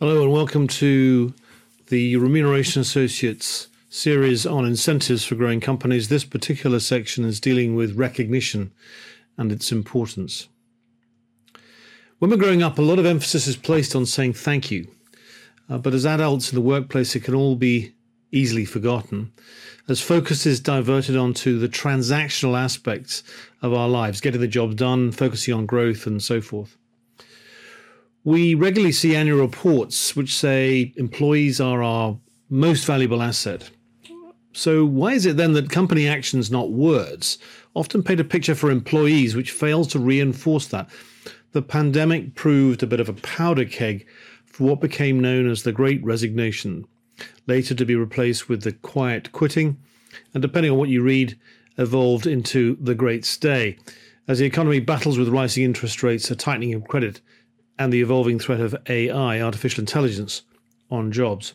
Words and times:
Hello 0.00 0.22
and 0.22 0.30
welcome 0.30 0.68
to 0.68 1.34
the 1.88 2.14
Remuneration 2.14 2.80
Associates 2.80 3.66
series 3.90 4.46
on 4.46 4.64
incentives 4.64 5.24
for 5.24 5.34
growing 5.34 5.58
companies. 5.58 6.08
This 6.08 6.24
particular 6.24 6.78
section 6.78 7.24
is 7.24 7.40
dealing 7.40 7.74
with 7.74 7.96
recognition 7.96 8.70
and 9.36 9.50
its 9.50 9.72
importance. 9.72 10.46
When 12.20 12.30
we're 12.30 12.36
growing 12.36 12.62
up, 12.62 12.78
a 12.78 12.82
lot 12.82 13.00
of 13.00 13.06
emphasis 13.06 13.48
is 13.48 13.56
placed 13.56 13.96
on 13.96 14.06
saying 14.06 14.34
thank 14.34 14.70
you. 14.70 14.86
Uh, 15.68 15.78
but 15.78 15.94
as 15.94 16.06
adults 16.06 16.52
in 16.52 16.54
the 16.54 16.62
workplace, 16.62 17.16
it 17.16 17.24
can 17.24 17.34
all 17.34 17.56
be 17.56 17.92
easily 18.30 18.64
forgotten 18.64 19.32
as 19.88 20.00
focus 20.00 20.46
is 20.46 20.60
diverted 20.60 21.16
onto 21.16 21.58
the 21.58 21.68
transactional 21.68 22.56
aspects 22.56 23.24
of 23.62 23.74
our 23.74 23.88
lives, 23.88 24.20
getting 24.20 24.40
the 24.40 24.46
job 24.46 24.76
done, 24.76 25.10
focusing 25.10 25.54
on 25.54 25.66
growth, 25.66 26.06
and 26.06 26.22
so 26.22 26.40
forth. 26.40 26.76
We 28.28 28.54
regularly 28.54 28.92
see 28.92 29.16
annual 29.16 29.40
reports 29.40 30.14
which 30.14 30.36
say 30.36 30.92
employees 30.96 31.62
are 31.62 31.82
our 31.82 32.18
most 32.50 32.84
valuable 32.84 33.22
asset. 33.22 33.70
So, 34.52 34.84
why 34.84 35.14
is 35.14 35.24
it 35.24 35.38
then 35.38 35.54
that 35.54 35.70
company 35.70 36.06
actions, 36.06 36.50
not 36.50 36.70
words, 36.70 37.38
often 37.72 38.02
paint 38.02 38.20
a 38.20 38.24
picture 38.24 38.54
for 38.54 38.70
employees 38.70 39.34
which 39.34 39.50
fails 39.50 39.88
to 39.88 39.98
reinforce 39.98 40.66
that? 40.66 40.90
The 41.52 41.62
pandemic 41.62 42.34
proved 42.34 42.82
a 42.82 42.86
bit 42.86 43.00
of 43.00 43.08
a 43.08 43.14
powder 43.14 43.64
keg 43.64 44.06
for 44.44 44.64
what 44.64 44.82
became 44.82 45.20
known 45.20 45.48
as 45.50 45.62
the 45.62 45.72
Great 45.72 46.04
Resignation, 46.04 46.84
later 47.46 47.74
to 47.74 47.86
be 47.86 47.94
replaced 47.94 48.46
with 48.46 48.60
the 48.60 48.72
quiet 48.72 49.32
quitting, 49.32 49.78
and 50.34 50.42
depending 50.42 50.70
on 50.70 50.76
what 50.76 50.90
you 50.90 51.00
read, 51.02 51.38
evolved 51.78 52.26
into 52.26 52.76
the 52.78 52.94
Great 52.94 53.24
Stay. 53.24 53.78
As 54.28 54.38
the 54.38 54.44
economy 54.44 54.80
battles 54.80 55.16
with 55.16 55.30
rising 55.30 55.64
interest 55.64 56.02
rates, 56.02 56.30
a 56.30 56.36
tightening 56.36 56.74
of 56.74 56.86
credit, 56.86 57.22
and 57.78 57.92
the 57.92 58.00
evolving 58.00 58.38
threat 58.38 58.60
of 58.60 58.76
AI, 58.88 59.40
artificial 59.40 59.82
intelligence, 59.82 60.42
on 60.90 61.12
jobs. 61.12 61.54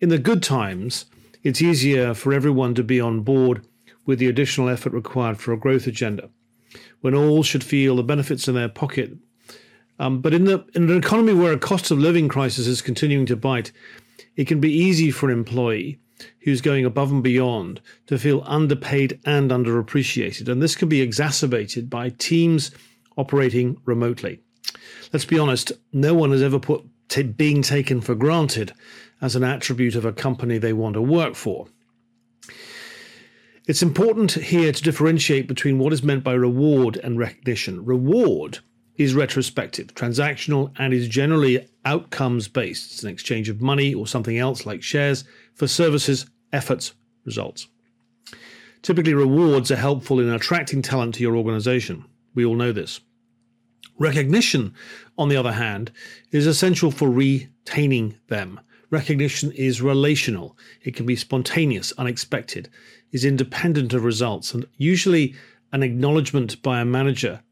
In 0.00 0.08
the 0.08 0.18
good 0.18 0.42
times, 0.42 1.06
it's 1.42 1.62
easier 1.62 2.14
for 2.14 2.32
everyone 2.32 2.74
to 2.74 2.84
be 2.84 3.00
on 3.00 3.20
board 3.20 3.66
with 4.04 4.18
the 4.18 4.28
additional 4.28 4.68
effort 4.68 4.92
required 4.92 5.38
for 5.38 5.52
a 5.52 5.58
growth 5.58 5.86
agenda, 5.86 6.30
when 7.00 7.14
all 7.14 7.42
should 7.42 7.64
feel 7.64 7.96
the 7.96 8.02
benefits 8.02 8.46
in 8.46 8.54
their 8.54 8.68
pocket. 8.68 9.16
Um, 9.98 10.20
but 10.20 10.34
in, 10.34 10.44
the, 10.44 10.64
in 10.74 10.90
an 10.90 10.96
economy 10.96 11.32
where 11.32 11.52
a 11.52 11.58
cost 11.58 11.90
of 11.90 11.98
living 11.98 12.28
crisis 12.28 12.66
is 12.66 12.82
continuing 12.82 13.26
to 13.26 13.36
bite, 13.36 13.72
it 14.36 14.46
can 14.46 14.60
be 14.60 14.72
easy 14.72 15.10
for 15.10 15.30
an 15.30 15.38
employee 15.38 15.98
who's 16.40 16.60
going 16.60 16.84
above 16.84 17.10
and 17.10 17.22
beyond 17.22 17.80
to 18.06 18.18
feel 18.18 18.42
underpaid 18.46 19.18
and 19.24 19.50
underappreciated. 19.50 20.48
And 20.48 20.62
this 20.62 20.76
can 20.76 20.88
be 20.88 21.00
exacerbated 21.00 21.90
by 21.90 22.10
teams 22.10 22.70
operating 23.16 23.80
remotely 23.84 24.40
let's 25.12 25.24
be 25.24 25.38
honest, 25.38 25.72
no 25.92 26.14
one 26.14 26.30
has 26.30 26.42
ever 26.42 26.58
put 26.58 26.84
t- 27.08 27.22
being 27.22 27.62
taken 27.62 28.00
for 28.00 28.14
granted 28.14 28.72
as 29.20 29.36
an 29.36 29.44
attribute 29.44 29.94
of 29.94 30.04
a 30.04 30.12
company 30.12 30.58
they 30.58 30.72
want 30.72 30.94
to 30.94 31.02
work 31.02 31.34
for. 31.34 31.66
It's 33.66 33.82
important 33.82 34.32
here 34.32 34.70
to 34.70 34.82
differentiate 34.82 35.48
between 35.48 35.78
what 35.78 35.92
is 35.92 36.02
meant 36.02 36.22
by 36.22 36.34
reward 36.34 36.98
and 36.98 37.18
recognition. 37.18 37.84
Reward 37.84 38.60
is 38.96 39.14
retrospective, 39.14 39.88
transactional, 39.88 40.72
and 40.78 40.94
is 40.94 41.08
generally 41.08 41.66
outcomes 41.84 42.48
based. 42.48 42.92
It's 42.92 43.02
an 43.02 43.10
exchange 43.10 43.48
of 43.48 43.60
money 43.60 43.92
or 43.92 44.06
something 44.06 44.38
else 44.38 44.66
like 44.66 44.82
shares 44.82 45.24
for 45.54 45.66
services, 45.66 46.26
efforts, 46.52 46.94
results. 47.24 47.66
Typically, 48.82 49.14
rewards 49.14 49.70
are 49.70 49.76
helpful 49.76 50.20
in 50.20 50.28
attracting 50.28 50.80
talent 50.80 51.16
to 51.16 51.22
your 51.22 51.36
organization. 51.36 52.04
We 52.34 52.44
all 52.44 52.54
know 52.54 52.72
this. 52.72 53.00
Recognition, 53.98 54.74
on 55.16 55.28
the 55.28 55.36
other 55.36 55.52
hand, 55.52 55.90
is 56.30 56.46
essential 56.46 56.90
for 56.90 57.08
retaining 57.08 58.18
them. 58.28 58.60
Recognition 58.90 59.52
is 59.52 59.80
relational. 59.80 60.56
It 60.82 60.94
can 60.94 61.06
be 61.06 61.16
spontaneous, 61.16 61.92
unexpected, 61.96 62.68
is 63.10 63.24
independent 63.24 63.94
of 63.94 64.04
results, 64.04 64.52
and 64.52 64.66
usually 64.76 65.34
an 65.72 65.82
acknowledgement 65.82 66.60
by 66.62 66.80
a 66.80 66.84
manager 66.84 67.42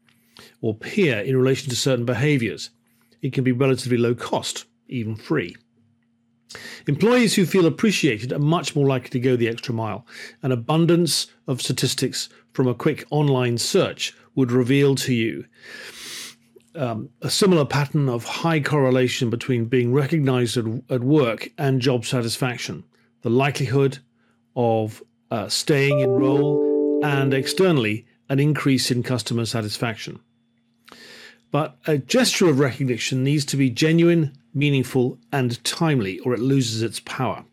or 0.61 0.75
peer 0.75 1.19
in 1.19 1.35
relation 1.35 1.69
to 1.69 1.75
certain 1.75 2.05
behaviors. 2.05 2.69
It 3.21 3.33
can 3.33 3.43
be 3.43 3.51
relatively 3.51 3.97
low 3.97 4.13
cost, 4.13 4.65
even 4.87 5.15
free. 5.15 5.55
Employees 6.87 7.35
who 7.35 7.45
feel 7.45 7.65
appreciated 7.65 8.31
are 8.31 8.39
much 8.39 8.75
more 8.75 8.87
likely 8.87 9.09
to 9.09 9.19
go 9.19 9.35
the 9.35 9.49
extra 9.49 9.73
mile. 9.73 10.05
An 10.43 10.51
abundance 10.51 11.27
of 11.47 11.61
statistics 11.61 12.29
from 12.53 12.67
a 12.67 12.75
quick 12.75 13.03
online 13.09 13.57
search 13.57 14.15
would 14.35 14.51
reveal 14.51 14.95
to 14.95 15.13
you 15.13 15.45
um, 16.75 17.09
a 17.21 17.29
similar 17.29 17.65
pattern 17.65 18.09
of 18.09 18.23
high 18.23 18.59
correlation 18.59 19.29
between 19.29 19.65
being 19.65 19.93
recognized 19.93 20.57
at, 20.57 20.65
at 20.89 21.01
work 21.01 21.49
and 21.57 21.81
job 21.81 22.05
satisfaction, 22.05 22.83
the 23.21 23.29
likelihood 23.29 23.99
of 24.55 25.01
uh, 25.31 25.47
staying 25.47 25.99
in 25.99 26.09
role, 26.09 27.01
and 27.03 27.33
externally, 27.33 28.05
an 28.29 28.39
increase 28.39 28.91
in 28.91 29.03
customer 29.03 29.45
satisfaction. 29.45 30.19
But 31.51 31.77
a 31.87 31.97
gesture 31.97 32.49
of 32.49 32.59
recognition 32.59 33.23
needs 33.23 33.45
to 33.45 33.57
be 33.57 33.69
genuine, 33.69 34.33
meaningful, 34.53 35.19
and 35.31 35.63
timely, 35.63 36.19
or 36.19 36.33
it 36.33 36.39
loses 36.39 36.81
its 36.81 36.99
power. 36.99 37.45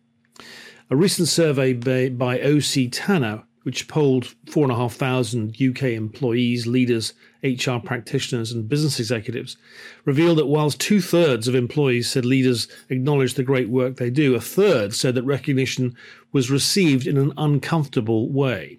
A 0.90 0.96
recent 0.96 1.28
survey 1.28 1.72
by, 1.72 2.08
by 2.08 2.40
OC 2.40 2.90
Tanner 2.90 3.44
which 3.62 3.86
polled 3.88 4.34
4,500 4.50 5.60
UK 5.60 5.82
employees, 5.94 6.66
leaders, 6.66 7.12
HR 7.42 7.78
practitioners, 7.78 8.52
and 8.52 8.68
business 8.68 8.98
executives, 8.98 9.56
revealed 10.04 10.38
that 10.38 10.46
whilst 10.46 10.80
two 10.80 11.00
thirds 11.00 11.46
of 11.46 11.54
employees 11.54 12.10
said 12.10 12.24
leaders 12.24 12.68
acknowledge 12.88 13.34
the 13.34 13.42
great 13.42 13.68
work 13.68 13.96
they 13.96 14.10
do, 14.10 14.34
a 14.34 14.40
third 14.40 14.94
said 14.94 15.14
that 15.14 15.22
recognition 15.22 15.96
was 16.32 16.50
received 16.50 17.06
in 17.06 17.16
an 17.16 17.32
uncomfortable 17.36 18.28
way. 18.30 18.78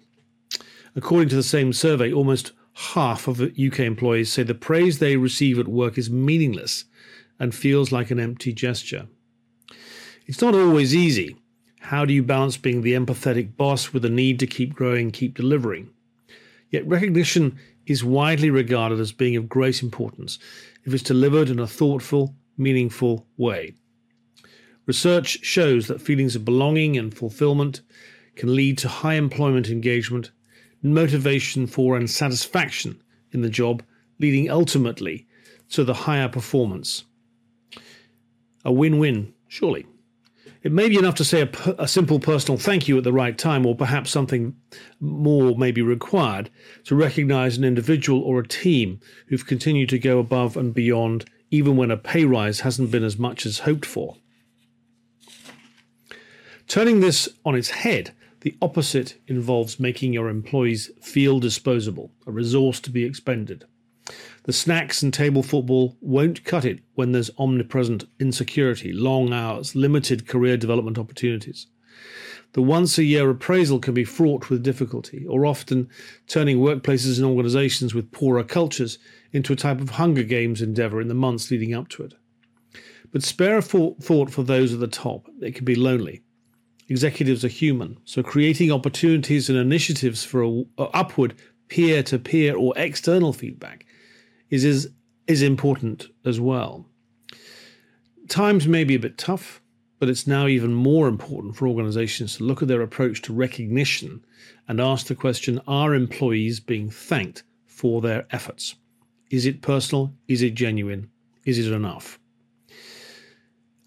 According 0.96 1.28
to 1.30 1.36
the 1.36 1.42
same 1.42 1.72
survey, 1.72 2.12
almost 2.12 2.52
half 2.74 3.28
of 3.28 3.40
UK 3.40 3.80
employees 3.80 4.32
say 4.32 4.42
the 4.42 4.54
praise 4.54 4.98
they 4.98 5.16
receive 5.16 5.58
at 5.58 5.68
work 5.68 5.96
is 5.96 6.10
meaningless 6.10 6.84
and 7.38 7.54
feels 7.54 7.90
like 7.90 8.10
an 8.10 8.20
empty 8.20 8.52
gesture. 8.52 9.06
It's 10.26 10.40
not 10.40 10.54
always 10.54 10.94
easy 10.94 11.36
how 11.84 12.06
do 12.06 12.14
you 12.14 12.22
balance 12.22 12.56
being 12.56 12.80
the 12.80 12.94
empathetic 12.94 13.58
boss 13.58 13.92
with 13.92 14.02
the 14.02 14.08
need 14.08 14.38
to 14.40 14.46
keep 14.46 14.74
growing, 14.74 15.10
keep 15.10 15.36
delivering? 15.36 15.90
Yet 16.70 16.88
recognition 16.88 17.58
is 17.84 18.02
widely 18.02 18.48
regarded 18.48 18.98
as 18.98 19.12
being 19.12 19.36
of 19.36 19.50
great 19.50 19.82
importance 19.82 20.38
if 20.84 20.94
it's 20.94 21.02
delivered 21.02 21.50
in 21.50 21.58
a 21.58 21.66
thoughtful, 21.66 22.34
meaningful 22.56 23.26
way. 23.36 23.74
Research 24.86 25.44
shows 25.44 25.86
that 25.88 26.00
feelings 26.00 26.34
of 26.34 26.44
belonging 26.46 26.96
and 26.96 27.14
fulfillment 27.14 27.82
can 28.34 28.56
lead 28.56 28.78
to 28.78 28.88
high 28.88 29.14
employment 29.14 29.68
engagement, 29.68 30.30
motivation 30.82 31.66
for 31.66 31.98
and 31.98 32.08
satisfaction 32.08 33.02
in 33.30 33.42
the 33.42 33.50
job, 33.50 33.82
leading 34.18 34.50
ultimately 34.50 35.26
to 35.68 35.84
the 35.84 35.92
higher 35.92 36.30
performance. 36.30 37.04
A 38.64 38.72
win 38.72 38.98
win, 38.98 39.34
surely. 39.48 39.84
It 40.64 40.72
may 40.72 40.88
be 40.88 40.96
enough 40.96 41.16
to 41.16 41.24
say 41.26 41.42
a, 41.42 41.74
a, 41.78 41.86
simple 41.86 42.18
personal 42.18 42.56
thank 42.56 42.88
you 42.88 42.96
at 42.96 43.04
the 43.04 43.12
right 43.12 43.36
time, 43.36 43.66
or 43.66 43.76
perhaps 43.76 44.10
something 44.10 44.56
more 44.98 45.54
may 45.58 45.70
be 45.70 45.82
required 45.82 46.48
to 46.84 46.94
recognize 46.94 47.58
an 47.58 47.64
individual 47.64 48.22
or 48.22 48.40
a 48.40 48.48
team 48.48 48.98
who've 49.28 49.46
continued 49.46 49.90
to 49.90 49.98
go 49.98 50.18
above 50.18 50.56
and 50.56 50.72
beyond, 50.72 51.26
even 51.50 51.76
when 51.76 51.90
a 51.90 51.98
pay 51.98 52.24
rise 52.24 52.60
hasn't 52.60 52.90
been 52.90 53.04
as 53.04 53.18
much 53.18 53.44
as 53.44 53.60
hoped 53.60 53.84
for. 53.84 54.16
Turning 56.66 57.00
this 57.00 57.28
on 57.44 57.54
its 57.54 57.68
head, 57.68 58.14
the 58.40 58.56
opposite 58.62 59.20
involves 59.26 59.78
making 59.78 60.14
your 60.14 60.30
employees 60.30 60.90
feel 61.02 61.40
disposable, 61.40 62.10
a 62.26 62.32
resource 62.32 62.80
to 62.80 62.90
be 62.90 63.04
expended. 63.04 63.66
The 64.44 64.52
snacks 64.52 65.02
and 65.02 65.12
table 65.12 65.42
football 65.42 65.96
won't 66.02 66.44
cut 66.44 66.66
it 66.66 66.80
when 66.94 67.12
there's 67.12 67.30
omnipresent 67.38 68.04
insecurity, 68.20 68.92
long 68.92 69.32
hours, 69.32 69.74
limited 69.74 70.28
career 70.28 70.58
development 70.58 70.98
opportunities. 70.98 71.66
The 72.52 72.60
once 72.60 72.98
a 72.98 73.04
year 73.04 73.30
appraisal 73.30 73.78
can 73.78 73.94
be 73.94 74.04
fraught 74.04 74.50
with 74.50 74.62
difficulty, 74.62 75.26
or 75.26 75.46
often 75.46 75.88
turning 76.26 76.58
workplaces 76.58 77.16
and 77.16 77.24
organizations 77.24 77.94
with 77.94 78.12
poorer 78.12 78.44
cultures 78.44 78.98
into 79.32 79.54
a 79.54 79.56
type 79.56 79.80
of 79.80 79.90
Hunger 79.90 80.22
Games 80.22 80.60
endeavor 80.60 81.00
in 81.00 81.08
the 81.08 81.14
months 81.14 81.50
leading 81.50 81.74
up 81.74 81.88
to 81.88 82.02
it. 82.02 82.12
But 83.12 83.22
spare 83.22 83.56
a 83.56 83.62
thought 83.62 84.30
for 84.30 84.42
those 84.42 84.74
at 84.74 84.80
the 84.80 84.86
top. 84.86 85.26
It 85.40 85.54
can 85.54 85.64
be 85.64 85.74
lonely. 85.74 86.22
Executives 86.90 87.46
are 87.46 87.48
human, 87.48 87.96
so 88.04 88.22
creating 88.22 88.70
opportunities 88.70 89.48
and 89.48 89.58
initiatives 89.58 90.22
for 90.22 90.42
a, 90.42 90.82
upward 90.92 91.34
peer 91.68 92.02
to 92.02 92.18
peer 92.18 92.54
or 92.54 92.74
external 92.76 93.32
feedback 93.32 93.86
is, 94.54 94.64
is, 94.64 94.88
is 95.26 95.42
important 95.42 96.06
as 96.24 96.40
well. 96.40 96.86
Times 98.28 98.68
may 98.68 98.84
be 98.84 98.94
a 98.94 99.00
bit 99.00 99.18
tough, 99.18 99.60
but 99.98 100.08
it's 100.08 100.28
now 100.28 100.46
even 100.46 100.72
more 100.72 101.08
important 101.08 101.56
for 101.56 101.66
organizations 101.66 102.36
to 102.36 102.44
look 102.44 102.62
at 102.62 102.68
their 102.68 102.82
approach 102.82 103.20
to 103.22 103.32
recognition 103.32 104.24
and 104.68 104.80
ask 104.80 105.08
the 105.08 105.14
question 105.16 105.60
Are 105.66 105.94
employees 105.94 106.60
being 106.60 106.88
thanked 106.88 107.42
for 107.66 108.00
their 108.00 108.26
efforts? 108.30 108.76
Is 109.28 109.44
it 109.44 109.60
personal? 109.60 110.14
Is 110.28 110.40
it 110.40 110.54
genuine? 110.54 111.10
Is 111.44 111.58
it 111.58 111.72
enough? 111.72 112.20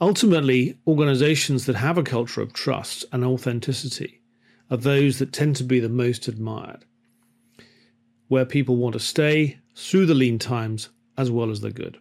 Ultimately, 0.01 0.77
organizations 0.85 1.65
that 1.65 1.77
have 1.77 1.97
a 1.97 2.03
culture 2.03 2.41
of 2.41 2.51
trust 2.51 3.05
and 3.13 3.23
authenticity 3.23 4.21
are 4.69 4.77
those 4.77 5.19
that 5.19 5.31
tend 5.31 5.55
to 5.55 5.63
be 5.63 5.79
the 5.79 5.89
most 5.89 6.27
admired, 6.27 6.83
where 8.27 8.45
people 8.45 8.75
want 8.75 8.93
to 8.93 8.99
stay 8.99 9.59
through 9.77 10.07
the 10.07 10.15
lean 10.15 10.39
times 10.39 10.89
as 11.17 11.29
well 11.29 11.51
as 11.51 11.61
the 11.61 11.71
good. 11.71 11.99